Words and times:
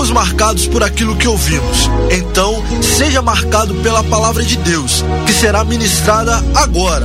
somos 0.00 0.10
marcados 0.12 0.66
por 0.66 0.82
aquilo 0.82 1.14
que 1.14 1.28
ouvimos. 1.28 1.86
Então, 2.10 2.54
seja 2.82 3.20
marcado 3.20 3.74
pela 3.82 4.02
palavra 4.02 4.42
de 4.42 4.56
Deus, 4.56 5.04
que 5.26 5.32
será 5.32 5.62
ministrada 5.62 6.36
agora. 6.54 7.04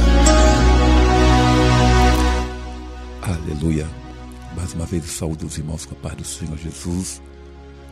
Aleluia. 3.21 3.86
Mais 4.55 4.73
uma 4.73 4.86
vez 4.86 5.04
saúdo 5.08 5.46
os 5.46 5.58
irmãos 5.58 5.86
com 5.86 5.94
a 5.94 5.97
paz 5.97 6.15
do 6.15 6.23
Senhor 6.23 6.58
Jesus. 6.58 7.21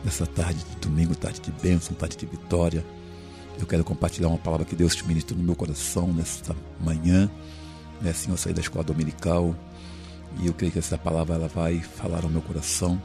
Nessa 0.02 0.24
tarde 0.24 0.64
de 0.70 0.76
domingo, 0.88 1.14
tarde 1.14 1.38
de 1.38 1.50
bênção, 1.50 1.94
tarde 1.94 2.16
de 2.16 2.24
vitória. 2.24 2.82
Eu 3.60 3.66
quero 3.66 3.84
compartilhar 3.84 4.28
uma 4.28 4.38
palavra 4.38 4.64
que 4.64 4.74
Deus 4.74 4.96
te 4.96 5.06
ministrou 5.06 5.38
no 5.38 5.44
meu 5.44 5.54
coração 5.54 6.10
nesta 6.14 6.56
manhã. 6.82 7.30
Né, 8.00 8.08
assim 8.08 8.30
eu 8.30 8.38
saí 8.38 8.54
da 8.54 8.62
escola 8.62 8.82
dominical. 8.82 9.54
E 10.40 10.46
eu 10.46 10.54
creio 10.54 10.72
que 10.72 10.78
essa 10.78 10.96
palavra 10.96 11.34
ela 11.34 11.48
vai 11.48 11.80
falar 11.80 12.24
ao 12.24 12.30
meu 12.30 12.40
coração 12.40 12.98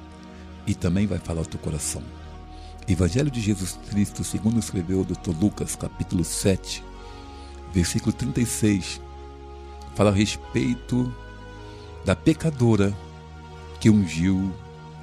e 0.69 0.75
também 0.75 1.07
vai 1.07 1.17
falar 1.17 1.39
ao 1.39 1.45
teu 1.47 1.59
coração. 1.59 2.03
Evangelho 2.87 3.31
de 3.31 3.41
Jesus 3.41 3.79
Cristo, 3.89 4.23
segundo 4.23 4.59
escreveu 4.59 5.01
o 5.01 5.03
Dr. 5.03 5.31
Lucas, 5.41 5.75
capítulo 5.75 6.23
7, 6.23 6.83
versículo 7.73 8.13
36, 8.13 9.01
fala 9.95 10.11
a 10.11 10.13
respeito 10.13 11.11
da 12.05 12.15
pecadora 12.15 12.95
que 13.79 13.89
ungiu 13.89 14.53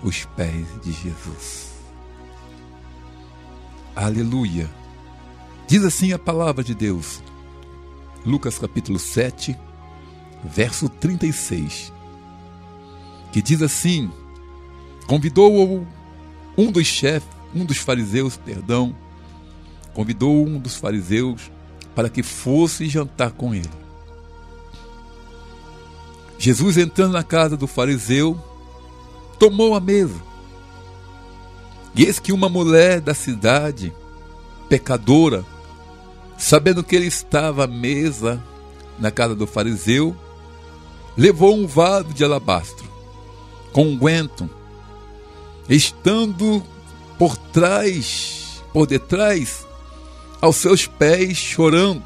os 0.05 0.24
pés 0.37 0.69
de 0.84 0.93
Jesus. 0.93 1.73
Aleluia. 3.96 4.71
Diz 5.66 5.85
assim 5.85 6.12
a 6.12 6.19
palavra 6.19 6.62
de 6.62 6.77
Deus. 6.77 7.21
Lucas 8.24 8.57
capítulo 8.57 9.01
7, 9.01 9.59
verso 10.45 10.88
36. 10.88 11.93
Que 13.33 13.43
diz 13.43 13.62
assim: 13.62 14.12
Convidou 15.06 15.87
um 16.56 16.70
dos 16.70 16.87
chefes, 16.87 17.28
um 17.55 17.65
dos 17.65 17.78
fariseus, 17.78 18.37
perdão, 18.37 18.95
convidou 19.95 20.46
um 20.46 20.59
dos 20.59 20.76
fariseus 20.76 21.51
para 21.95 22.10
que 22.10 22.23
fosse 22.23 22.88
jantar 22.88 23.30
com 23.30 23.54
ele. 23.54 23.71
Jesus 26.38 26.77
entrando 26.77 27.12
na 27.12 27.23
casa 27.23 27.57
do 27.57 27.66
fariseu, 27.66 28.38
tomou 29.38 29.74
a 29.74 29.80
mesa. 29.80 30.21
E 31.95 32.04
eis 32.04 32.18
que 32.18 32.32
uma 32.32 32.49
mulher 32.49 33.01
da 33.01 33.15
cidade, 33.15 33.93
pecadora, 34.68 35.45
sabendo 36.37 36.84
que 36.84 36.95
ele 36.95 37.07
estava 37.07 37.65
à 37.65 37.66
mesa 37.66 38.43
na 38.99 39.10
casa 39.10 39.34
do 39.34 39.46
fariseu, 39.46 40.15
levou 41.16 41.57
um 41.57 41.66
vaso 41.66 42.12
de 42.12 42.23
alabastro 42.23 42.87
com 43.73 43.87
um 43.87 43.96
estando 45.68 46.62
por 47.18 47.36
trás, 47.36 48.62
por 48.72 48.86
detrás, 48.86 49.66
aos 50.40 50.56
seus 50.56 50.86
pés, 50.86 51.36
chorando, 51.36 52.02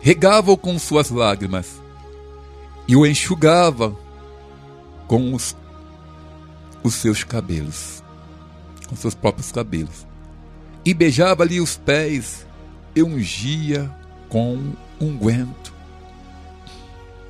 regava-o 0.00 0.56
com 0.56 0.78
suas 0.78 1.10
lágrimas 1.10 1.80
e 2.86 2.96
o 2.96 3.06
enxugava 3.06 3.96
com 5.06 5.32
os, 5.32 5.56
os 6.82 6.94
seus 6.94 7.24
cabelos, 7.24 8.02
com 8.88 8.96
seus 8.96 9.14
próprios 9.14 9.50
cabelos, 9.50 10.06
e 10.84 10.92
beijava-lhe 10.92 11.60
os 11.60 11.76
pés 11.76 12.46
e 12.94 13.02
ungia 13.02 13.90
com 14.28 14.72
unguento. 15.00 15.72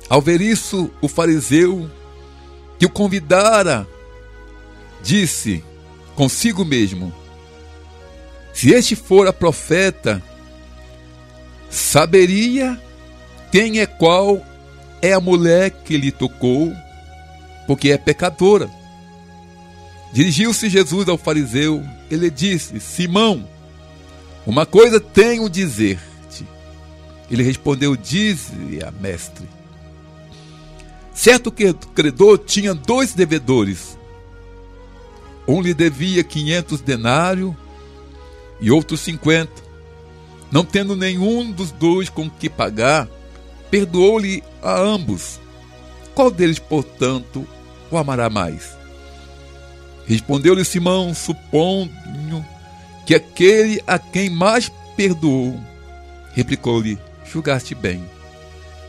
Ao 0.09 0.21
ver 0.21 0.41
isso, 0.41 0.91
o 1.01 1.07
fariseu 1.07 1.89
que 2.77 2.85
o 2.85 2.89
convidara 2.89 3.87
disse 5.05 5.63
consigo 6.15 6.65
mesmo: 6.65 7.13
Se 8.53 8.71
este 8.73 8.95
fora 8.95 9.31
profeta, 9.31 10.21
saberia 11.69 12.81
quem 13.51 13.79
é 13.79 13.85
qual 13.85 14.43
é 15.01 15.13
a 15.13 15.19
mulher 15.19 15.69
que 15.69 15.95
lhe 15.95 16.11
tocou, 16.11 16.73
porque 17.67 17.91
é 17.91 17.97
pecadora. 17.97 18.69
Dirigiu-se 20.11 20.69
Jesus 20.69 21.07
ao 21.07 21.17
fariseu, 21.17 21.83
ele 22.09 22.29
disse: 22.31 22.79
Simão, 22.79 23.47
uma 24.45 24.65
coisa 24.65 24.99
tenho 24.99 25.49
dizer-te. 25.49 26.45
Ele 27.29 27.43
respondeu: 27.43 27.95
Dize 27.95 28.81
a 28.83 28.91
mestre. 28.91 29.47
Certo 31.13 31.51
que 31.51 31.69
o 31.69 31.73
credor 31.73 32.39
tinha 32.39 32.73
dois 32.73 33.13
devedores. 33.13 33.97
Um 35.47 35.61
lhe 35.61 35.73
devia 35.73 36.23
quinhentos 36.23 36.81
denários 36.81 37.53
e 38.59 38.71
outro 38.71 38.97
cinquenta. 38.97 39.63
Não 40.51 40.63
tendo 40.63 40.95
nenhum 40.95 41.51
dos 41.51 41.71
dois 41.71 42.09
com 42.09 42.29
que 42.29 42.49
pagar, 42.49 43.07
perdoou-lhe 43.69 44.43
a 44.61 44.79
ambos. 44.79 45.39
Qual 46.13 46.31
deles, 46.31 46.59
portanto, 46.59 47.47
o 47.91 47.97
amará 47.97 48.29
mais? 48.29 48.75
Respondeu-lhe 50.05 50.63
Simão, 50.63 51.13
supondo 51.13 52.45
que 53.05 53.15
aquele 53.15 53.81
a 53.85 53.99
quem 53.99 54.29
mais 54.29 54.71
perdoou, 54.95 55.59
replicou-lhe: 56.33 56.97
Julgaste 57.25 57.75
bem. 57.75 58.03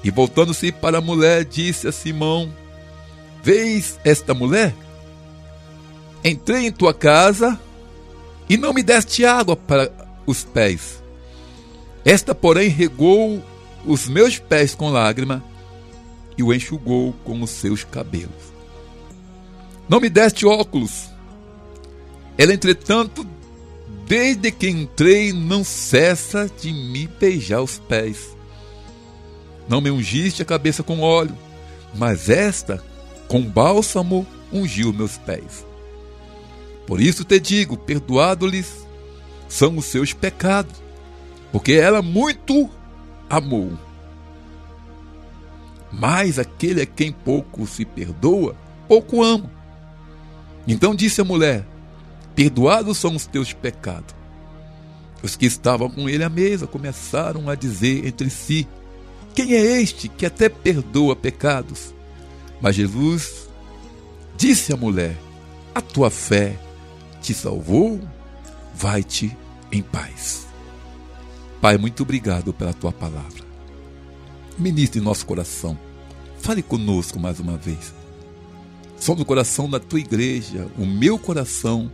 E 0.05 0.11
voltando-se 0.11 0.71
para 0.71 0.99
a 0.99 1.01
mulher, 1.01 1.45
disse 1.45 1.89
a 1.89 1.93
Simão: 1.93 2.53
Vês 3.43 3.99
esta 4.05 4.33
mulher? 4.35 4.75
Entrei 6.27 6.67
em 6.67 6.73
tua 6.73 6.93
casa 6.93 7.57
e 8.49 8.57
não 8.57 8.75
me 8.75 8.83
deste 8.83 9.25
água 9.25 9.55
para 9.55 9.93
os 10.27 10.43
pés. 10.43 11.01
Esta, 12.05 12.35
porém, 12.35 12.69
regou 12.69 13.41
os 13.85 14.09
meus 14.09 14.37
pés 14.37 14.75
com 14.75 14.91
lágrima 14.91 15.41
e 16.37 16.43
o 16.43 16.53
enxugou 16.53 17.13
com 17.25 17.41
os 17.43 17.51
seus 17.51 17.85
cabelos. 17.85 18.53
Não 19.89 20.01
me 20.01 20.11
deste 20.11 20.45
óculos. 20.45 21.09
Ela, 22.37 22.53
entretanto, 22.53 23.25
desde 24.05 24.51
que 24.51 24.69
entrei, 24.69 25.33
não 25.33 25.63
cessa 25.63 26.51
de 26.61 26.73
me 26.73 27.07
beijar 27.07 27.63
os 27.63 27.79
pés. 27.79 28.37
Não 29.69 29.81
me 29.81 29.93
ungiste 29.93 30.43
a 30.43 30.45
cabeça 30.45 30.83
com 30.83 31.03
óleo, 31.03 31.39
mas 31.95 32.29
esta, 32.29 32.83
com 33.29 33.43
bálsamo, 33.43 34.27
ungiu 34.53 34.93
meus 34.93 35.17
pés. 35.19 35.65
Por 36.87 37.01
isso 37.01 37.25
te 37.25 37.41
digo: 37.41 37.77
perdoado-lhes 37.77 38.87
são 39.49 39.77
os 39.77 39.87
seus 39.87 40.13
pecados, 40.13 40.75
porque 41.51 41.73
ela 41.73 42.01
muito 42.01 42.71
amou. 43.29 43.73
Mas 45.93 46.39
aquele 46.39 46.83
a 46.83 46.87
quem 46.87 47.11
pouco 47.11 47.67
se 47.67 47.85
perdoa, 47.85 48.55
pouco 48.87 49.23
ama. 49.23 49.51
Então 50.67 50.95
disse 50.95 51.21
a 51.21 51.25
mulher: 51.25 51.67
Perdoados 52.35 52.99
são 52.99 53.15
os 53.17 53.27
teus 53.27 53.53
pecados. 53.53 54.15
Os 55.23 55.35
que 55.35 55.47
estavam 55.47 55.89
com 55.89 56.09
ele 56.09 56.23
à 56.23 56.29
mesa 56.29 56.67
começaram 56.67 57.49
a 57.49 57.55
dizer 57.55 58.07
entre 58.07 58.29
si: 58.31 58.69
Quem 59.35 59.55
é 59.55 59.81
este 59.81 60.09
que 60.09 60.27
até 60.27 60.49
perdoa 60.49 61.17
pecados? 61.17 61.95
Mas 62.61 62.77
Jesus 62.77 63.49
disse 64.37 64.73
à 64.73 64.77
mulher: 64.77 65.17
A 65.75 65.81
tua 65.81 66.11
fé 66.11 66.66
te 67.27 67.35
salvou, 67.35 68.01
vai-te 68.73 69.37
em 69.73 69.83
paz. 69.83 70.47
Pai, 71.61 71.77
muito 71.77 72.05
obrigado 72.05 72.53
pela 72.53 72.73
tua 72.73 72.93
palavra. 72.93 73.45
Ministre 74.57 75.01
nosso 75.01 75.27
coração. 75.27 75.77
Fale 76.39 76.63
conosco 76.63 77.19
mais 77.19 77.41
uma 77.41 77.57
vez. 77.57 77.93
Somos 78.97 79.23
o 79.23 79.25
coração 79.25 79.69
da 79.69 79.81
tua 79.81 79.99
igreja, 79.99 80.69
o 80.79 80.87
meu 80.87 81.19
coração, 81.19 81.91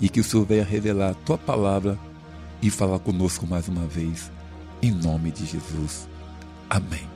e 0.00 0.08
que 0.08 0.20
o 0.20 0.24
Senhor 0.24 0.46
venha 0.46 0.64
revelar 0.64 1.10
a 1.10 1.14
tua 1.14 1.36
palavra 1.36 1.98
e 2.62 2.70
falar 2.70 2.98
conosco 3.00 3.46
mais 3.46 3.68
uma 3.68 3.86
vez, 3.86 4.32
em 4.80 4.90
nome 4.90 5.32
de 5.32 5.44
Jesus. 5.44 6.08
Amém. 6.70 7.06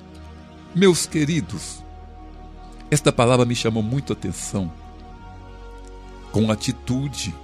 Meus 0.75 1.07
queridos, 1.07 1.83
esta 2.91 3.11
palavra 3.11 3.47
me 3.47 3.57
chamou 3.57 3.83
muito 3.83 4.13
a 4.13 4.17
atenção. 4.17 4.71
Com 6.33 6.51
atitude, 6.51 7.35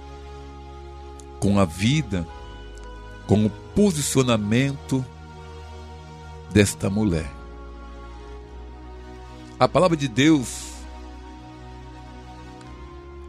com 1.39 1.59
a 1.59 1.65
vida, 1.65 2.27
com 3.25 3.45
o 3.45 3.49
posicionamento 3.49 5.05
desta 6.51 6.89
mulher. 6.89 7.29
A 9.59 9.67
palavra 9.67 9.97
de 9.97 10.07
Deus, 10.07 10.67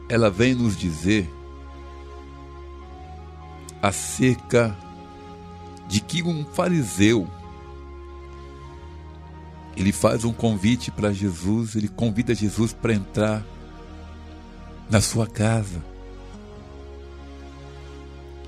ela 0.08 0.31
vem 0.31 0.55
nos 0.55 0.76
dizer 0.76 1.28
acerca 3.82 4.76
de 5.87 6.00
que 6.00 6.22
um 6.22 6.44
fariseu 6.44 7.26
ele 9.78 9.93
faz 9.93 10.25
um 10.25 10.32
convite 10.32 10.90
para 10.90 11.12
Jesus, 11.12 11.76
ele 11.76 11.87
convida 11.87 12.34
Jesus 12.34 12.72
para 12.72 12.93
entrar 12.93 13.46
na 14.90 15.00
sua 15.00 15.26
casa. 15.26 15.82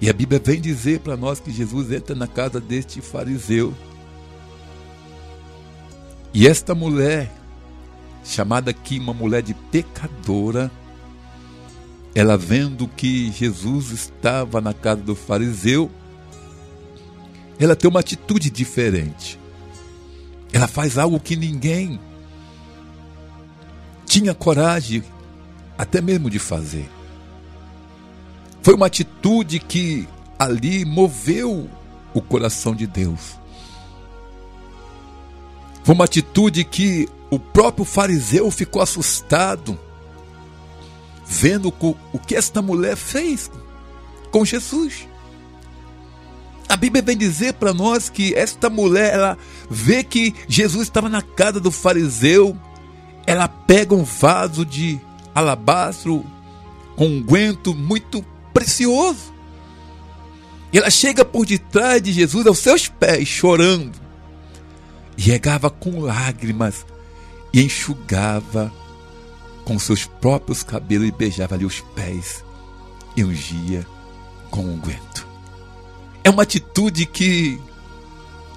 E 0.01 0.09
a 0.09 0.13
Bíblia 0.13 0.41
vem 0.43 0.61
dizer 0.61 1.01
para 1.01 1.17
nós 1.17 1.41
que 1.41 1.53
Jesus 1.53 1.93
entra 1.93 2.15
na 2.15 2.27
casa 2.27 2.59
deste 2.61 3.01
fariseu. 3.01 3.75
E 6.33 6.47
esta 6.47 6.75
mulher, 6.75 7.31
chamada 8.25 8.71
aqui 8.71 8.99
uma 8.99 9.13
mulher 9.13 9.43
de 9.43 9.53
pecadora, 9.53 10.71
ela 12.15 12.37
vendo 12.37 12.89
que 12.89 13.31
Jesus 13.31 13.91
estava 13.91 14.61
na 14.61 14.73
casa 14.73 15.03
do 15.03 15.15
fariseu, 15.15 15.91
ela 17.59 17.77
tem 17.77 17.91
uma 17.91 18.01
atitude 18.01 18.49
diferente. 18.49 19.39
Ela 20.53 20.67
faz 20.67 20.97
algo 20.97 21.21
que 21.21 21.37
ninguém 21.37 22.01
tinha 24.07 24.35
coragem 24.35 25.05
até 25.81 26.03
mesmo 26.03 26.29
de 26.29 26.39
fazer. 26.39 26.87
Foi 28.63 28.75
uma 28.75 28.85
atitude 28.85 29.59
que 29.59 30.07
ali 30.39 30.85
moveu 30.85 31.71
o 32.13 32.21
coração 32.21 32.75
de 32.75 32.87
Deus. 32.87 33.39
Foi 35.83 35.95
uma 35.95 36.05
atitude 36.05 36.65
que 36.65 37.09
o 37.31 37.39
próprio 37.39 37.87
fariseu 37.87 38.51
ficou 38.51 38.83
assustado, 38.83 39.81
vendo 41.27 41.73
o 42.13 42.19
que 42.19 42.37
esta 42.37 42.61
mulher 42.61 42.95
fez 42.95 43.51
com 44.31 44.45
Jesus. 44.45 45.09
A 46.69 46.77
Bíblia 46.77 47.03
vem 47.03 47.17
dizer 47.17 47.55
para 47.55 47.73
nós 47.73 48.11
que 48.11 48.35
esta 48.35 48.69
mulher, 48.69 49.15
ela 49.15 49.39
vê 49.71 50.05
que 50.05 50.35
Jesus 50.47 50.83
estava 50.83 51.09
na 51.09 51.23
casa 51.23 51.59
do 51.59 51.71
fariseu, 51.71 52.55
ela 53.27 53.49
pega 53.49 53.95
um 53.95 54.05
vaso 54.05 54.67
de 54.67 55.01
alabastro 55.35 56.25
com 56.97 57.07
unguento 57.07 57.75
muito 57.75 58.25
precioso. 58.53 59.33
E 60.73 60.79
ela 60.79 60.91
chega 60.91 61.25
por 61.25 61.47
detrás 61.47 62.01
de 62.01 62.13
Jesus 62.13 62.47
aos 62.47 62.59
seus 62.59 62.89
pés, 62.89 63.27
chorando. 63.27 63.99
E 65.17 65.23
regava 65.23 65.69
com 65.69 66.01
lágrimas 66.01 66.87
e 67.53 67.63
enxugava 67.63 68.73
com 69.65 69.79
seus 69.79 70.05
próprios 70.05 70.63
cabelos 70.63 71.09
e 71.09 71.13
beijava 71.13 71.55
ali 71.55 71.65
os 71.65 71.81
pés 71.95 72.45
e 73.17 73.25
ungia 73.25 73.87
com 74.51 74.63
unguento. 74.63 75.27
É 76.23 76.31
uma 76.31 76.43
atitude 76.43 77.07
que, 77.07 77.61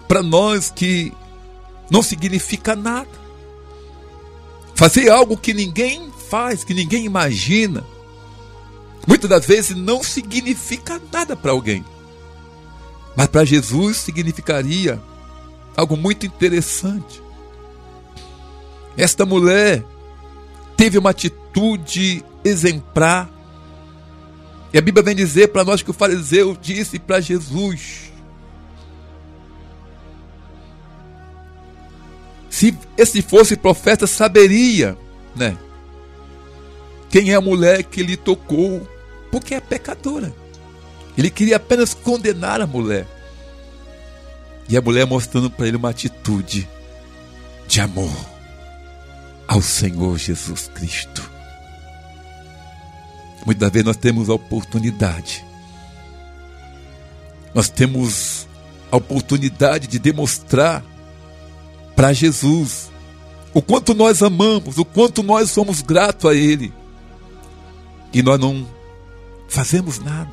para 0.07 0.21
nós, 0.21 0.69
que 0.69 1.13
não 1.89 2.01
significa 2.01 2.75
nada. 2.75 3.09
Fazer 4.75 5.09
algo 5.09 5.37
que 5.37 5.53
ninguém 5.53 6.12
faz, 6.29 6.63
que 6.63 6.73
ninguém 6.73 7.05
imagina, 7.05 7.83
muitas 9.07 9.29
das 9.29 9.45
vezes 9.45 9.75
não 9.75 10.03
significa 10.03 11.01
nada 11.11 11.35
para 11.35 11.51
alguém. 11.51 11.83
Mas 13.15 13.27
para 13.27 13.45
Jesus 13.45 13.97
significaria 13.97 15.01
algo 15.75 15.95
muito 15.95 16.25
interessante. 16.25 17.21
Esta 18.97 19.25
mulher 19.25 19.83
teve 20.75 20.97
uma 20.97 21.11
atitude 21.11 22.23
exemplar. 22.43 23.29
E 24.71 24.77
a 24.77 24.81
Bíblia 24.81 25.03
vem 25.03 25.15
dizer 25.15 25.49
para 25.49 25.63
nós 25.63 25.81
que 25.81 25.91
o 25.91 25.93
fariseu 25.93 26.57
disse 26.59 26.97
para 26.99 27.21
Jesus: 27.21 28.11
Se 32.49 32.77
esse 32.97 33.21
fosse 33.21 33.55
profeta, 33.55 34.05
saberia, 34.05 34.97
né? 35.35 35.57
Quem 37.13 37.29
é 37.29 37.35
a 37.35 37.41
mulher 37.41 37.83
que 37.83 38.01
lhe 38.01 38.17
tocou, 38.17 38.89
porque 39.29 39.53
é 39.53 39.59
pecadora. 39.59 40.33
Ele 41.15 41.29
queria 41.29 41.57
apenas 41.57 41.93
condenar 41.93 42.59
a 42.59 42.65
mulher. 42.65 43.05
E 44.67 44.75
a 44.75 44.81
mulher 44.81 45.05
mostrando 45.05 45.47
para 45.47 45.67
ele 45.67 45.77
uma 45.77 45.91
atitude 45.91 46.67
de 47.67 47.81
amor 47.81 48.11
ao 49.47 49.61
Senhor 49.61 50.17
Jesus 50.17 50.67
Cristo. 50.73 51.29
Muitas 53.45 53.69
vezes 53.69 53.85
nós 53.85 53.97
temos 53.97 54.27
a 54.27 54.33
oportunidade, 54.33 55.45
nós 57.53 57.69
temos 57.69 58.47
a 58.91 58.97
oportunidade 58.97 59.85
de 59.85 59.99
demonstrar 59.99 60.83
para 61.95 62.11
Jesus 62.11 62.89
o 63.53 63.61
quanto 63.61 63.93
nós 63.93 64.23
amamos, 64.23 64.79
o 64.79 64.85
quanto 64.85 65.21
nós 65.21 65.51
somos 65.51 65.83
gratos 65.83 66.27
a 66.27 66.33
Ele. 66.33 66.73
E 68.13 68.21
nós 68.21 68.39
não 68.39 68.67
fazemos 69.47 69.99
nada. 69.99 70.29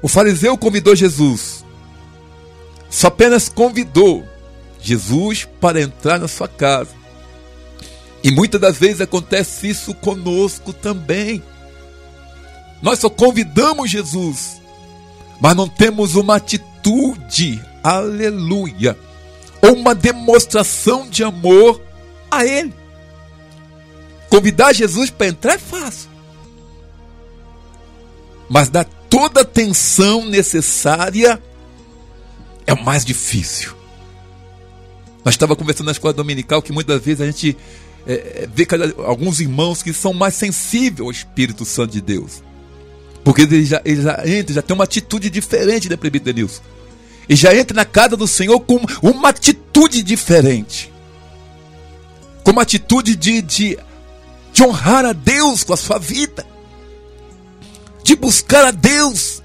O 0.00 0.08
fariseu 0.08 0.56
convidou 0.56 0.94
Jesus. 0.94 1.64
Só 2.88 3.08
apenas 3.08 3.48
convidou 3.48 4.26
Jesus 4.80 5.46
para 5.60 5.80
entrar 5.80 6.18
na 6.18 6.28
sua 6.28 6.48
casa. 6.48 6.90
E 8.22 8.30
muitas 8.30 8.60
das 8.60 8.78
vezes 8.78 9.00
acontece 9.00 9.68
isso 9.68 9.94
conosco 9.94 10.72
também. 10.72 11.42
Nós 12.82 12.98
só 12.98 13.10
convidamos 13.10 13.90
Jesus, 13.90 14.60
mas 15.40 15.54
não 15.54 15.68
temos 15.68 16.14
uma 16.14 16.36
atitude, 16.36 17.62
aleluia, 17.82 18.96
ou 19.62 19.74
uma 19.74 19.94
demonstração 19.94 21.08
de 21.08 21.22
amor 21.22 21.80
a 22.30 22.44
Ele. 22.44 22.79
Convidar 24.30 24.72
Jesus 24.72 25.10
para 25.10 25.26
entrar 25.26 25.54
é 25.54 25.58
fácil, 25.58 26.08
mas 28.48 28.68
dar 28.68 28.84
toda 28.84 29.40
a 29.40 29.42
atenção 29.42 30.24
necessária 30.24 31.42
é 32.66 32.72
o 32.72 32.82
mais 32.82 33.04
difícil. 33.04 33.74
Nós 35.24 35.34
estávamos 35.34 35.58
conversando 35.58 35.86
na 35.86 35.92
escola 35.92 36.14
dominical 36.14 36.62
que 36.62 36.72
muitas 36.72 37.02
vezes 37.02 37.20
a 37.20 37.26
gente 37.26 37.56
é, 38.06 38.12
é, 38.12 38.48
vê 38.52 38.66
alguns 39.04 39.40
irmãos 39.40 39.82
que 39.82 39.92
são 39.92 40.14
mais 40.14 40.34
sensíveis 40.34 41.00
ao 41.00 41.10
Espírito 41.10 41.64
Santo 41.64 41.92
de 41.92 42.00
Deus. 42.00 42.42
Porque 43.22 43.42
eles 43.42 43.68
já, 43.68 43.82
eles 43.84 44.04
já 44.04 44.22
entram, 44.26 44.54
já 44.54 44.62
tem 44.62 44.74
uma 44.74 44.84
atitude 44.84 45.28
diferente 45.28 45.88
da 45.88 45.98
presbiterismo. 45.98 46.64
E 47.28 47.36
já 47.36 47.54
entra 47.54 47.74
na 47.74 47.84
casa 47.84 48.16
do 48.16 48.26
Senhor 48.26 48.58
com 48.60 48.80
uma 49.02 49.28
atitude 49.28 50.02
diferente. 50.02 50.90
Com 52.42 52.52
uma 52.52 52.62
atitude 52.62 53.14
de, 53.14 53.42
de, 53.42 53.78
de 54.60 54.64
honrar 54.64 55.06
a 55.06 55.14
Deus 55.14 55.64
com 55.64 55.72
a 55.72 55.76
sua 55.76 55.98
vida. 55.98 56.46
De 58.04 58.14
buscar 58.14 58.66
a 58.66 58.70
Deus. 58.70 59.42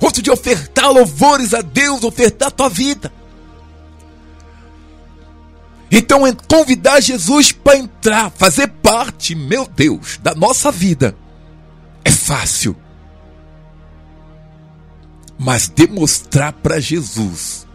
Outro 0.00 0.22
de 0.22 0.30
ofertar 0.30 0.88
louvores 0.92 1.52
a 1.52 1.60
Deus, 1.60 2.04
ofertar 2.04 2.48
a 2.48 2.50
tua 2.52 2.68
vida. 2.68 3.12
Então, 5.90 6.20
convidar 6.48 7.00
Jesus 7.00 7.50
para 7.50 7.76
entrar, 7.76 8.30
fazer 8.30 8.68
parte, 8.68 9.34
meu 9.34 9.66
Deus, 9.66 10.18
da 10.22 10.34
nossa 10.34 10.70
vida, 10.70 11.16
é 12.04 12.10
fácil. 12.10 12.76
Mas 15.36 15.68
demonstrar 15.68 16.52
para 16.52 16.78
Jesus 16.78 17.66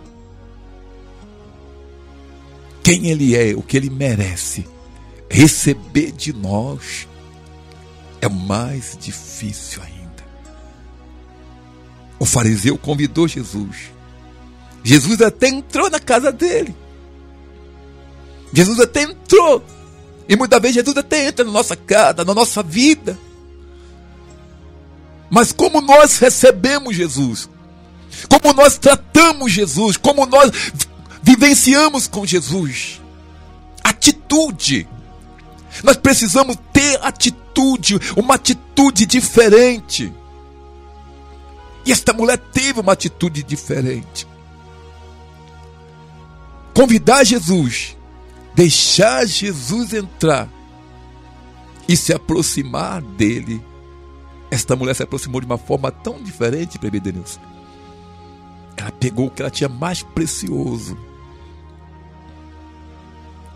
quem 2.82 3.08
Ele 3.08 3.36
é, 3.36 3.54
o 3.56 3.62
que 3.62 3.76
Ele 3.76 3.90
merece, 3.90 4.66
receber 5.30 6.12
de 6.12 6.34
nós, 6.34 7.08
é 8.22 8.28
mais 8.28 8.98
difícil 9.00 9.82
ainda. 9.84 10.00
O 12.18 12.26
fariseu 12.26 12.78
convidou 12.78 13.28
Jesus. 13.28 13.92
Jesus 14.84 15.22
até 15.22 15.48
entrou 15.48 15.90
na 15.90 16.00
casa 16.00 16.32
dele. 16.32 16.76
Jesus 18.54 18.80
até 18.80 19.04
entrou. 19.04 19.64
E 20.28 20.36
muitas 20.36 20.62
vezes 20.62 20.76
Jesus 20.76 20.98
até 20.98 21.28
entra 21.28 21.46
na 21.46 21.52
nossa 21.52 21.76
casa, 21.76 22.26
na 22.26 22.34
nossa 22.34 22.62
vida. 22.62 23.18
Mas 25.30 25.52
como 25.52 25.80
nós 25.80 26.18
recebemos 26.18 26.96
Jesus, 26.96 27.48
como 28.28 28.54
nós 28.54 28.78
tratamos 28.78 29.52
Jesus, 29.52 29.96
como 29.96 30.26
nós 30.26 30.52
vivenciamos 31.22 32.08
com 32.08 32.26
Jesus, 32.26 33.00
atitude. 33.84 34.88
Nós 35.84 35.98
precisamos 35.98 36.58
ter 36.74 37.00
atitude, 37.02 38.00
uma 38.16 38.36
atitude 38.36 39.06
diferente. 39.06 40.14
E 41.86 41.92
esta 41.92 42.14
mulher 42.14 42.38
teve 42.38 42.80
uma 42.80 42.94
atitude 42.94 43.44
diferente. 43.44 44.28
Convidar 46.74 47.24
Jesus 47.24 47.98
deixar 48.60 49.26
Jesus 49.26 49.94
entrar 49.94 50.50
e 51.88 51.96
se 51.96 52.14
aproximar 52.14 53.02
dele, 53.02 53.64
esta 54.52 54.76
mulher 54.76 54.94
se 54.96 55.04
aproximou 55.04 55.40
de 55.40 55.48
uma 55.48 55.58
forma 55.58 55.90
tão 55.90 56.22
diferente, 56.22 56.78
bebê 56.78 57.00
Denilson. 57.00 57.40
Ela 58.76 58.92
pegou 58.92 59.28
o 59.28 59.32
que 59.32 59.42
ela 59.42 59.50
tinha 59.50 59.70
mais 59.70 60.04
precioso. 60.04 60.98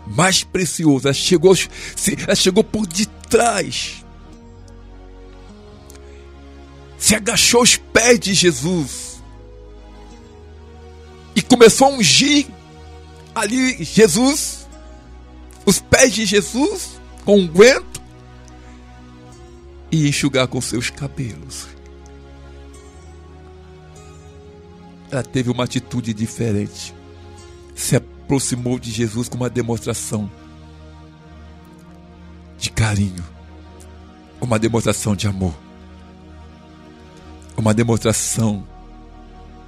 Mais 0.06 0.44
precioso. 0.44 1.06
Ela 1.06 1.14
chegou, 1.14 1.54
ela 2.26 2.34
chegou 2.34 2.62
por 2.62 2.86
detrás. 2.86 4.04
se 7.04 7.14
agachou 7.14 7.60
aos 7.60 7.76
pés 7.76 8.18
de 8.18 8.32
Jesus 8.32 9.22
e 11.36 11.42
começou 11.42 11.88
a 11.88 11.90
ungir 11.90 12.46
ali 13.34 13.84
Jesus, 13.84 14.66
os 15.66 15.80
pés 15.80 16.14
de 16.14 16.24
Jesus 16.24 16.98
com 17.26 17.40
um 17.40 17.46
guento 17.46 18.00
e 19.92 20.08
enxugar 20.08 20.48
com 20.48 20.62
seus 20.62 20.88
cabelos. 20.88 21.66
Ela 25.10 25.22
teve 25.22 25.50
uma 25.50 25.64
atitude 25.64 26.14
diferente. 26.14 26.94
Se 27.74 27.96
aproximou 28.24 28.78
de 28.78 28.90
Jesus 28.90 29.28
com 29.28 29.36
uma 29.36 29.50
demonstração 29.50 30.30
de 32.58 32.70
carinho, 32.70 33.22
uma 34.40 34.58
demonstração 34.58 35.14
de 35.14 35.28
amor, 35.28 35.54
uma 37.54 37.74
demonstração 37.74 38.66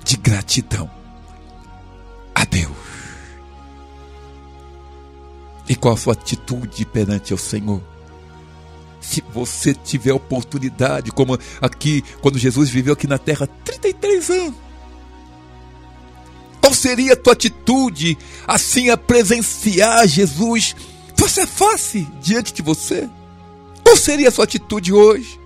de 0.03 0.17
gratidão 0.17 0.91
a 2.35 2.45
Deus. 2.47 2.73
E 5.69 5.77
qual 5.77 5.95
a 5.95 5.99
sua 5.99 6.15
atitude 6.15 6.87
perante 6.87 7.35
o 7.35 7.39
Senhor? 7.39 7.83
Se 9.01 9.23
você 9.33 9.75
tiver 9.75 10.13
oportunidade, 10.15 11.13
como 11.13 11.39
aqui, 11.61 12.03
quando 12.23 12.39
Jesus 12.39 12.71
viveu 12.71 12.95
aqui 12.95 13.07
na 13.07 13.19
terra 13.19 13.47
33 13.65 14.31
anos, 14.31 14.66
qual 16.67 16.75
seria 16.75 17.13
a 17.13 17.17
tua 17.17 17.33
atitude 17.33 18.19
assim 18.45 18.91
a 18.91 18.97
presenciar 18.97 20.05
Jesus 20.09 20.75
face 21.15 21.41
a 21.41 21.47
face 21.47 22.09
diante 22.21 22.53
de 22.53 22.61
você? 22.61 23.09
Qual 23.85 23.97
seria 23.97 24.29
a 24.29 24.33
sua 24.33 24.43
atitude 24.43 24.93
hoje? 24.93 25.39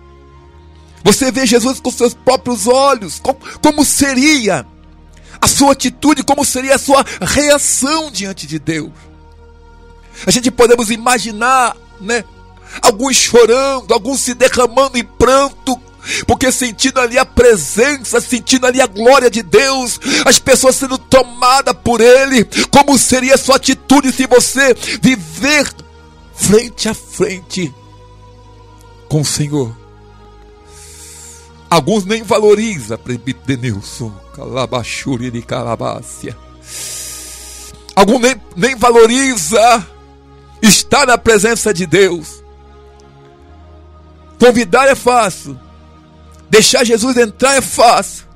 Você 1.05 1.31
vê 1.31 1.45
Jesus 1.45 1.79
com 1.79 1.91
seus 1.91 2.15
próprios 2.15 2.67
olhos, 2.67 3.21
como, 3.61 3.85
seria 3.85 4.67
a 5.39 5.47
sua 5.47 5.73
atitude, 5.73 6.23
como 6.23 6.43
seria 6.43 6.77
a 6.77 6.79
sua 6.79 7.05
reação 7.21 8.11
diante 8.11 8.47
de 8.47 8.59
Deus? 8.59 8.91
A 10.27 10.31
gente 10.31 10.51
podemos 10.51 10.91
imaginar, 10.91 11.77
né? 12.01 12.25
Alguns 12.81 13.17
chorando, 13.17 13.93
alguns 13.93 14.21
se 14.21 14.33
derramando 14.33 14.97
em 14.97 15.05
pranto, 15.05 15.79
porque 16.27 16.51
sentindo 16.53 17.01
ali 17.01 17.19
a 17.19 17.25
presença, 17.25 18.21
sentindo 18.21 18.67
ali 18.67 18.81
a 18.81 18.87
glória 18.87 19.31
de 19.31 19.43
Deus, 19.43 20.01
as 20.25 20.39
pessoas 20.39 20.77
sendo 20.77 20.99
tomadas 20.99 21.75
por 21.85 22.01
Ele, 22.01 22.45
como 22.71 22.99
seria 22.99 23.35
a 23.35 23.39
sua 23.39 23.57
atitude 23.57 24.13
se 24.13 24.27
você 24.27 24.75
viver 25.03 25.71
frente 26.35 26.89
a 26.89 26.95
frente 26.95 27.73
com 29.09 29.21
o 29.21 29.25
Senhor? 29.25 29.77
Alguns 31.69 32.05
nem 32.05 32.23
valorizam, 32.23 32.99
presbitenilson, 32.99 34.13
calabachuri 34.35 35.31
de 35.31 35.41
calabácia. 35.41 36.37
Alguns 37.95 38.21
nem, 38.21 38.43
nem 38.57 38.75
valoriza 38.75 39.87
estar 40.61 41.07
na 41.07 41.17
presença 41.17 41.73
de 41.73 41.87
Deus. 41.87 42.43
Convidar 44.39 44.89
é 44.89 44.95
fácil, 44.95 45.59
Deixar 46.51 46.85
Jesus 46.85 47.17
entrar 47.17 47.57
é 47.57 47.61
fácil. 47.61 48.29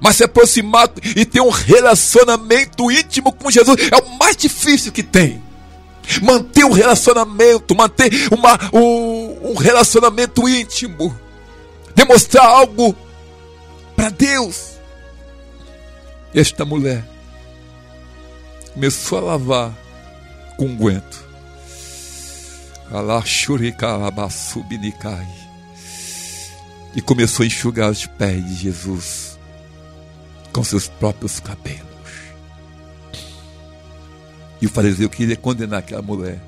Mas 0.00 0.16
se 0.16 0.24
aproximar 0.24 0.90
e 1.16 1.24
ter 1.24 1.40
um 1.40 1.48
relacionamento 1.48 2.92
íntimo 2.92 3.32
com 3.32 3.50
Jesus 3.50 3.76
é 3.90 3.96
o 3.96 4.18
mais 4.18 4.36
difícil 4.36 4.92
que 4.92 5.02
tem. 5.02 5.42
Manter 6.22 6.66
um 6.66 6.72
relacionamento, 6.72 7.74
manter 7.74 8.10
uma, 8.30 8.58
um, 8.70 9.52
um 9.52 9.54
relacionamento 9.54 10.46
íntimo. 10.46 11.18
Demonstrar 11.94 12.44
algo 12.44 12.94
para 13.96 14.10
Deus. 14.10 14.74
Esta 16.34 16.66
mulher 16.66 17.02
começou 18.74 19.16
a 19.18 19.22
lavar 19.22 19.72
com 20.58 20.66
um 20.66 20.76
guento. 20.76 21.24
Alachuricalabasubnicai 22.92 25.43
e 26.94 27.00
começou 27.00 27.44
a 27.44 27.46
enxugar 27.46 27.90
os 27.90 28.06
pés 28.06 28.44
de 28.44 28.54
Jesus 28.54 29.38
com 30.52 30.62
seus 30.62 30.88
próprios 30.88 31.40
cabelos. 31.40 31.82
E 34.60 34.66
o 34.66 34.70
fariseu 34.70 35.10
queria 35.10 35.36
condenar 35.36 35.80
aquela 35.80 36.00
mulher. 36.00 36.40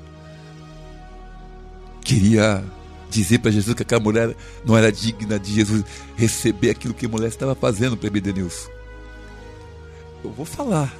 Queria 2.01 2.63
dizer 3.09 3.39
para 3.39 3.51
Jesus 3.51 3.75
que 3.75 3.83
aquela 3.83 4.01
mulher 4.01 4.35
não 4.65 4.77
era 4.77 4.91
digna 4.91 5.39
de 5.39 5.53
Jesus 5.53 5.83
receber 6.15 6.69
aquilo 6.69 6.93
que 6.93 7.05
a 7.05 7.09
mulher 7.09 7.27
estava 7.27 7.53
fazendo 7.53 7.97
para 7.97 8.07
Ebedenilson. 8.07 8.69
Eu 10.23 10.31
vou 10.31 10.45
falar. 10.45 10.93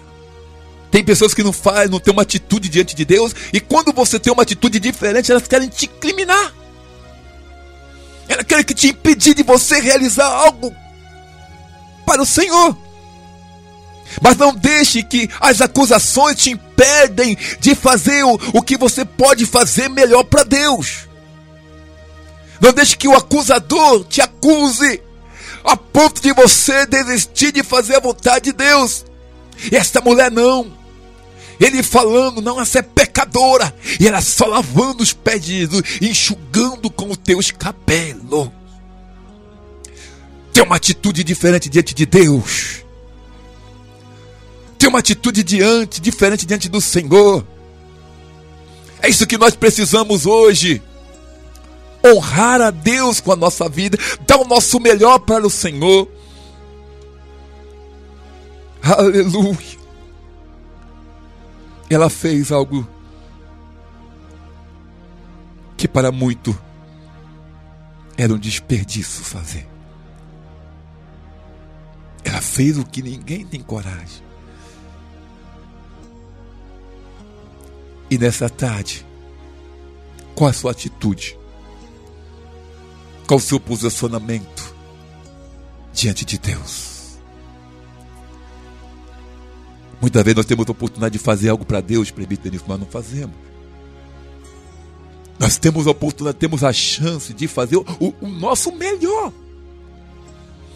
Tem 0.91 1.03
pessoas 1.03 1.33
que 1.33 1.43
não 1.43 1.51
fazem, 1.51 1.89
não 1.89 1.99
têm 1.99 2.13
uma 2.13 2.21
atitude 2.21 2.69
diante 2.69 2.95
de 2.95 3.03
Deus, 3.03 3.33
e 3.51 3.59
quando 3.59 3.91
você 3.93 4.19
tem 4.19 4.31
uma 4.31 4.43
atitude 4.43 4.79
diferente, 4.79 5.31
elas 5.31 5.47
querem 5.47 5.69
te 5.69 5.85
incriminar. 5.85 6.53
Ela 8.27 8.43
quer 8.43 8.63
que 8.63 8.73
te 8.73 8.89
impedir 8.89 9.33
de 9.33 9.43
você 9.43 9.79
realizar 9.79 10.27
algo 10.27 10.75
para 12.05 12.21
o 12.21 12.25
Senhor. 12.25 12.77
Mas 14.21 14.37
não 14.37 14.53
deixe 14.53 15.03
que 15.03 15.29
as 15.39 15.61
acusações 15.61 16.37
te 16.37 16.51
impedem 16.51 17.37
de 17.59 17.75
fazer 17.75 18.23
o, 18.23 18.39
o 18.53 18.61
que 18.61 18.77
você 18.77 19.03
pode 19.03 19.45
fazer 19.45 19.89
melhor 19.89 20.23
para 20.23 20.43
Deus. 20.43 21.07
Não 22.59 22.73
deixe 22.73 22.97
que 22.97 23.07
o 23.07 23.15
acusador 23.15 24.03
te 24.05 24.21
acuse 24.21 25.01
a 25.63 25.75
ponto 25.75 26.21
de 26.21 26.33
você 26.33 26.85
desistir 26.85 27.51
de 27.51 27.63
fazer 27.63 27.97
a 27.97 27.99
vontade 27.99 28.45
de 28.45 28.53
Deus. 28.53 29.05
E 29.71 29.75
esta 29.75 30.01
mulher 30.01 30.31
não. 30.31 30.75
Ele 31.59 31.81
falando, 31.81 32.41
não, 32.41 32.61
essa 32.61 32.79
é 32.79 32.81
pecadora. 32.81 33.73
E 33.99 34.07
ela 34.07 34.21
só 34.21 34.45
lavando 34.45 35.03
os 35.03 35.13
pés 35.13 35.43
de 35.43 35.59
Jesus, 35.59 35.83
enxugando 36.01 36.89
com 36.89 37.09
os 37.09 37.17
teus 37.17 37.51
cabelos. 37.51 38.16
Tem 40.53 40.63
uma 40.63 40.75
atitude 40.75 41.23
diferente 41.23 41.69
diante 41.69 41.93
de 41.93 42.05
Deus. 42.05 42.83
Tem 44.77 44.89
uma 44.89 44.99
atitude 44.99 45.43
diante, 45.43 46.01
diferente 46.01 46.45
diante 46.45 46.69
do 46.69 46.81
Senhor. 46.81 47.45
É 49.01 49.09
isso 49.09 49.27
que 49.27 49.37
nós 49.37 49.55
precisamos 49.55 50.25
hoje. 50.25 50.81
Honrar 52.05 52.61
a 52.61 52.71
Deus 52.71 53.19
com 53.19 53.31
a 53.31 53.35
nossa 53.35 53.67
vida, 53.67 53.97
dar 54.25 54.37
o 54.37 54.45
nosso 54.45 54.79
melhor 54.79 55.19
para 55.19 55.45
o 55.45 55.49
Senhor. 55.49 56.07
Aleluia 58.81 59.77
ela 61.89 62.09
fez 62.09 62.51
algo 62.51 62.87
que 65.75 65.87
para 65.87 66.11
muito 66.11 66.57
era 68.17 68.33
um 68.33 68.37
desperdício 68.37 69.23
fazer. 69.23 69.67
Ela 72.23 72.41
fez 72.41 72.77
o 72.77 72.85
que 72.85 73.01
ninguém 73.01 73.45
tem 73.45 73.61
coragem. 73.61 74.25
E 78.09 78.17
nessa 78.17 78.49
tarde, 78.49 79.05
qual 80.33 80.49
a 80.49 80.53
sua 80.53 80.71
atitude? 80.71 81.37
Qual 83.27 83.37
o 83.37 83.41
seu 83.41 83.59
posicionamento 83.59 84.75
diante 85.93 86.25
de 86.25 86.37
Deus? 86.37 87.17
Muitas 89.99 90.23
vezes 90.23 90.37
nós 90.37 90.45
temos 90.45 90.67
a 90.67 90.71
oportunidade 90.71 91.13
de 91.13 91.19
fazer 91.19 91.49
algo 91.49 91.65
para 91.65 91.81
Deus, 91.81 92.11
presbítero, 92.11 92.61
mas 92.67 92.79
não 92.79 92.87
fazemos. 92.87 93.35
Nós 95.39 95.57
temos 95.57 95.85
a 95.85 95.91
oportunidade, 95.91 96.37
temos 96.39 96.63
a 96.63 96.73
chance 96.73 97.33
de 97.33 97.47
fazer 97.47 97.77
o, 97.77 97.85
o 98.21 98.27
nosso 98.27 98.71
melhor. 98.71 99.31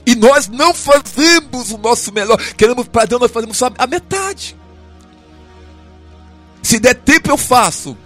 E 0.06 0.16
nós 0.16 0.48
não 0.48 0.74
fazemos 0.74 1.72
o 1.72 1.78
nosso 1.78 2.12
melhor. 2.14 2.38
Queremos 2.56 2.88
para 2.88 3.06
Deus, 3.06 3.22
nós 3.22 3.32
fazemos 3.32 3.58
só 3.58 3.70
a 3.78 3.88
metade. 3.88 4.56
Se 6.62 6.80
der 6.80 6.96
tempo, 6.96 7.30
eu 7.30 7.38
faço. 7.38 7.98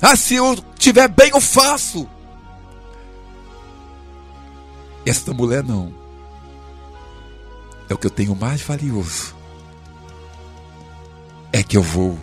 Ah, 0.00 0.14
se 0.14 0.34
eu 0.34 0.56
tiver 0.78 1.08
bem, 1.08 1.30
eu 1.30 1.40
faço. 1.40 2.06
Esta 5.06 5.32
mulher 5.32 5.62
não 5.62 5.94
é 7.88 7.94
o 7.94 7.98
que 7.98 8.06
eu 8.06 8.10
tenho 8.10 8.34
mais 8.34 8.60
valioso. 8.60 9.34
É 11.52 11.62
que 11.62 11.76
eu 11.76 11.82
vou 11.82 12.18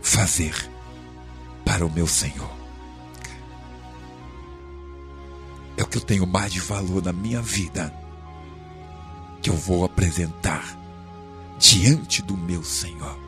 fazer 0.00 0.54
para 1.66 1.84
o 1.84 1.90
meu 1.90 2.06
Senhor. 2.06 2.48
É 5.76 5.82
o 5.82 5.86
que 5.86 5.98
eu 5.98 6.00
tenho 6.00 6.24
mais 6.24 6.52
de 6.52 6.60
valor 6.60 7.02
na 7.02 7.12
minha 7.12 7.42
vida. 7.42 7.92
Que 9.42 9.50
eu 9.50 9.54
vou 9.54 9.84
apresentar 9.84 10.78
diante 11.58 12.22
do 12.22 12.36
meu 12.36 12.62
Senhor. 12.62 13.18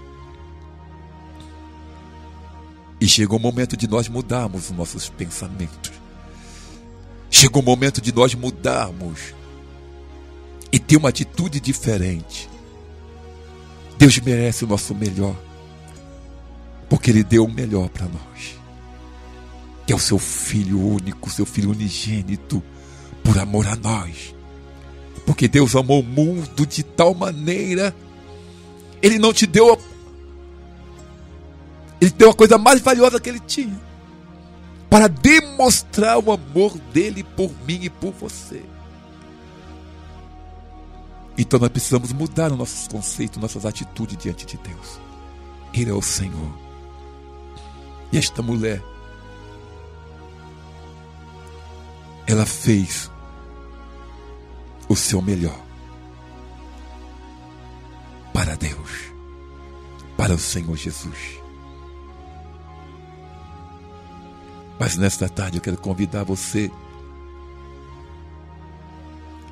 E 3.00 3.09
chegou 3.09 3.38
o 3.38 3.42
momento 3.42 3.76
de 3.76 3.88
nós 3.88 4.09
mudarmos 4.09 4.71
os 4.71 4.76
nossos 4.76 5.09
pensamentos. 5.09 5.92
Chegou 7.28 7.61
o 7.61 7.64
momento 7.64 8.00
de 8.00 8.14
nós 8.14 8.35
mudarmos 8.35 9.35
e 10.71 10.78
ter 10.78 10.97
uma 10.97 11.09
atitude 11.09 11.61
diferente. 11.61 12.49
Deus 13.99 14.16
merece 14.21 14.64
o 14.64 14.68
nosso 14.68 14.95
melhor, 14.95 15.37
porque 16.88 17.11
Ele 17.11 17.23
deu 17.23 17.45
o 17.45 17.52
melhor 17.52 17.88
para 17.88 18.07
nós, 18.07 18.59
que 19.87 19.92
é 19.92 19.97
o 19.97 19.99
seu 19.99 20.18
Filho 20.18 20.80
único, 20.80 21.30
seu 21.30 21.45
Filho 21.45 21.71
unigênito, 21.71 22.62
por 23.23 23.38
amor 23.38 23.66
a 23.66 23.76
nós. 23.76 24.35
Porque 25.26 25.47
Deus 25.47 25.76
amou 25.76 26.00
o 26.00 26.04
mundo 26.04 26.66
de 26.66 26.83
tal 26.83 27.14
maneira, 27.14 27.95
Ele 29.02 29.18
não 29.18 29.33
te 29.33 29.47
deu. 29.47 29.78
Ele 32.00 32.11
deu 32.11 32.30
a 32.30 32.35
coisa 32.35 32.57
mais 32.57 32.80
valiosa 32.80 33.21
que 33.21 33.28
Ele 33.28 33.40
tinha, 33.40 33.78
para 34.88 35.09
demonstrar 35.09 36.18
o 36.18 36.33
amor 36.33 36.78
dele 36.92 37.23
por 37.23 37.50
mim 37.66 37.80
e 37.83 37.90
por 37.90 38.12
você. 38.12 38.62
Então 41.37 41.61
nós 41.61 41.68
precisamos 41.68 42.12
mudar 42.12 42.50
os 42.50 42.59
nossos 42.59 42.88
conceitos, 42.88 43.40
nossas 43.40 43.64
atitudes 43.64 44.16
diante 44.16 44.45
de 44.45 44.57
Deus. 44.57 44.99
Ele 45.73 45.90
é 45.90 45.95
o 45.95 46.02
Senhor. 46.02 46.68
E 48.12 48.19
esta 48.19 48.43
mulher, 48.43 48.83
ela 52.27 52.47
fez 52.47 53.11
o 54.88 54.97
seu 54.97 55.21
melhor 55.21 55.61
para 58.33 58.55
Deus, 58.55 59.12
para 60.17 60.35
o 60.35 60.38
Senhor 60.38 60.77
Jesus. 60.77 61.38
Mas 64.79 64.97
nesta 64.97 65.29
tarde 65.29 65.59
eu 65.59 65.62
quero 65.62 65.77
convidar 65.77 66.25
você. 66.25 66.71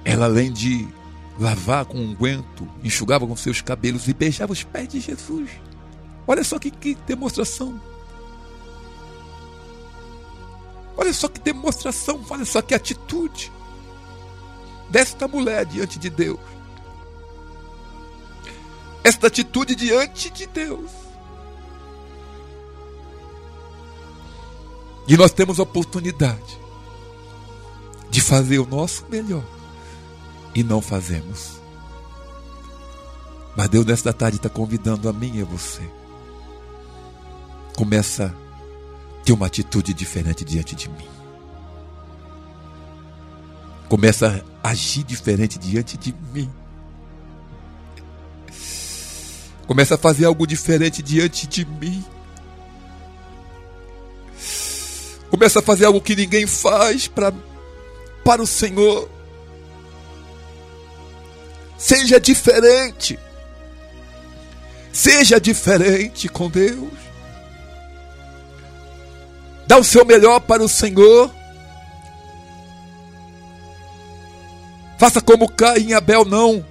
Ela, 0.04 0.26
além 0.26 0.52
de 0.52 0.86
lavar 1.38 1.84
com 1.84 1.98
unguento, 1.98 2.66
enxugava 2.82 3.26
com 3.26 3.36
seus 3.36 3.60
cabelos 3.60 4.06
e 4.06 4.14
beijava 4.14 4.52
os 4.52 4.62
pés 4.62 4.88
de 4.88 5.00
Jesus. 5.00 5.50
Olha 6.26 6.44
só 6.44 6.58
que, 6.58 6.70
que 6.70 6.94
demonstração. 7.06 7.80
Olha 10.96 11.12
só 11.12 11.28
que 11.28 11.40
demonstração, 11.40 12.20
olha 12.30 12.44
só 12.44 12.62
que 12.62 12.74
atitude 12.74 13.52
desta 14.88 15.28
mulher 15.28 15.66
diante 15.66 15.98
de 15.98 16.08
Deus. 16.08 16.40
Esta 19.04 19.26
atitude 19.26 19.74
diante 19.74 20.30
de 20.30 20.46
Deus. 20.46 20.90
E 25.06 25.16
nós 25.16 25.32
temos 25.32 25.60
a 25.60 25.62
oportunidade 25.62 26.58
de 28.10 28.20
fazer 28.20 28.58
o 28.58 28.66
nosso 28.66 29.04
melhor 29.08 29.44
e 30.54 30.64
não 30.64 30.80
fazemos. 30.80 31.60
Mas 33.56 33.68
Deus 33.68 33.86
nesta 33.86 34.12
tarde 34.12 34.38
está 34.38 34.48
convidando 34.48 35.08
a 35.08 35.12
mim 35.12 35.36
e 35.36 35.42
a 35.42 35.44
você. 35.44 35.82
Começa 37.76 38.26
a 38.26 38.45
ter 39.26 39.32
uma 39.32 39.48
atitude 39.48 39.92
diferente 39.92 40.44
diante 40.44 40.76
de 40.76 40.88
mim. 40.88 41.08
Começa 43.88 44.44
a 44.62 44.68
agir 44.70 45.02
diferente 45.02 45.58
diante 45.58 45.98
de 45.98 46.14
mim. 46.32 46.48
Começa 49.66 49.96
a 49.96 49.98
fazer 49.98 50.26
algo 50.26 50.46
diferente 50.46 51.02
diante 51.02 51.48
de 51.48 51.64
mim. 51.64 52.04
Começa 55.28 55.58
a 55.58 55.62
fazer 55.62 55.86
algo 55.86 56.00
que 56.00 56.14
ninguém 56.14 56.46
faz 56.46 57.08
para 57.08 57.34
para 58.24 58.40
o 58.40 58.46
Senhor. 58.46 59.10
Seja 61.76 62.20
diferente. 62.20 63.18
Seja 64.92 65.40
diferente 65.40 66.28
com 66.28 66.48
Deus. 66.48 67.05
Dá 69.66 69.76
o 69.78 69.84
seu 69.84 70.04
melhor 70.04 70.40
para 70.40 70.62
o 70.62 70.68
Senhor. 70.68 71.30
Faça 74.98 75.20
como 75.20 75.48
Caim 75.48 75.88
e 75.88 75.94
Abel 75.94 76.24
não. 76.24 76.64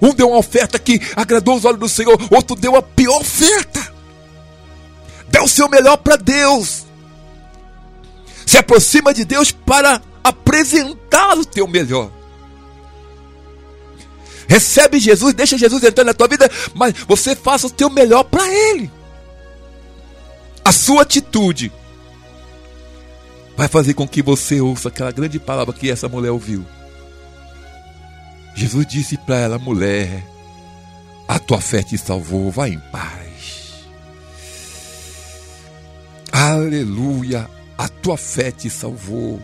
Um 0.00 0.12
deu 0.12 0.28
uma 0.28 0.38
oferta 0.38 0.78
que 0.78 1.00
agradou 1.14 1.56
os 1.56 1.64
olhos 1.64 1.78
do 1.78 1.88
Senhor, 1.88 2.18
outro 2.30 2.56
deu 2.56 2.74
a 2.74 2.82
pior 2.82 3.20
oferta. 3.20 3.92
Dê 5.28 5.38
o 5.40 5.46
seu 5.46 5.68
melhor 5.68 5.96
para 5.98 6.16
Deus. 6.16 6.84
Se 8.44 8.58
aproxima 8.58 9.14
de 9.14 9.24
Deus 9.24 9.52
para 9.52 10.02
apresentar 10.24 11.38
o 11.38 11.44
teu 11.44 11.68
melhor. 11.68 12.10
Recebe 14.48 14.98
Jesus, 14.98 15.32
deixa 15.32 15.56
Jesus 15.56 15.82
entrar 15.84 16.04
na 16.04 16.12
tua 16.12 16.28
vida, 16.28 16.50
mas 16.74 16.94
você 17.06 17.36
faça 17.36 17.68
o 17.68 17.70
teu 17.70 17.88
melhor 17.88 18.24
para 18.24 18.46
Ele. 18.52 18.90
A 20.64 20.72
sua 20.72 21.02
atitude 21.02 21.72
vai 23.62 23.68
fazer 23.68 23.94
com 23.94 24.08
que 24.08 24.20
você 24.20 24.60
ouça 24.60 24.88
aquela 24.88 25.12
grande 25.12 25.38
palavra 25.38 25.72
que 25.72 25.88
essa 25.88 26.08
mulher 26.08 26.32
ouviu. 26.32 26.66
Jesus 28.56 28.84
disse 28.84 29.16
para 29.16 29.38
ela, 29.38 29.56
mulher, 29.56 30.26
a 31.28 31.38
tua 31.38 31.60
fé 31.60 31.80
te 31.80 31.96
salvou, 31.96 32.50
vai 32.50 32.70
em 32.70 32.80
paz. 32.90 33.86
Aleluia, 36.32 37.48
a 37.78 37.88
tua 37.88 38.16
fé 38.16 38.50
te 38.50 38.68
salvou. 38.68 39.40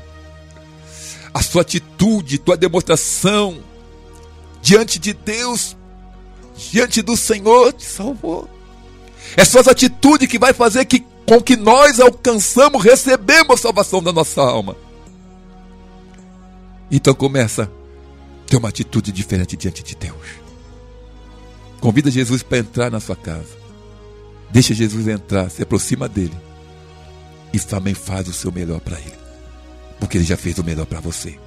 A 1.33 1.41
sua 1.41 1.63
atitude, 1.63 2.39
tua 2.39 2.57
demonstração 2.57 3.63
diante 4.61 4.99
de 4.99 5.13
Deus, 5.13 5.77
diante 6.73 7.03
do 7.03 7.17
Senhor, 7.17 7.73
te 7.73 7.85
salvou. 7.85 8.51
É 9.37 9.45
suas 9.45 9.69
atitudes 9.69 10.27
que 10.27 10.41
vai 10.41 10.53
fazer 10.53 10.85
que, 10.87 11.07
com 11.29 11.43
que 11.43 11.57
nós 11.57 12.01
alcançamos, 12.01 12.83
recebemos 12.83 13.61
a 13.61 13.63
salvação 13.63 14.03
da 14.03 14.11
nossa 14.11 14.41
alma. 14.41 14.75
Então 16.91 17.13
começa 17.15 17.65
a 17.65 18.49
ter 18.49 18.57
uma 18.57 18.71
atitude 18.71 19.13
diferente 19.13 19.55
diante 19.55 19.83
de 19.83 19.95
Deus. 19.95 20.17
Convida 21.81 22.11
Jesus 22.11 22.43
para 22.43 22.59
entrar 22.59 22.91
na 22.91 22.99
sua 22.99 23.15
casa. 23.15 23.59
Deixa 24.51 24.73
Jesus 24.73 25.07
entrar, 25.07 25.51
se 25.51 25.63
aproxima 25.63 26.09
dele. 26.09 26.37
E 27.53 27.61
também 27.61 27.93
faz 27.93 28.27
o 28.27 28.33
seu 28.33 28.51
melhor 28.51 28.81
para 28.81 28.99
ele. 28.99 29.19
Porque 30.01 30.17
ele 30.17 30.25
já 30.25 30.37
fez 30.37 30.59
o 30.59 30.65
melhor 30.65 30.87
para 30.87 31.01
você. 31.01 31.39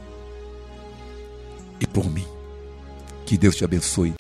E 1.80 1.88
por 1.88 2.08
mim. 2.08 2.26
Que 3.26 3.36
Deus 3.36 3.56
te 3.56 3.66
abençoe. 3.66 4.14